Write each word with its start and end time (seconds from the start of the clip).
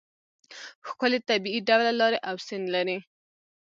ښکلې 0.87 1.19
طبیعي 1.29 1.59
ډوله 1.69 1.91
لارې 1.99 2.19
او 2.29 2.35
سیند 2.45 2.67
لري. 2.75 2.97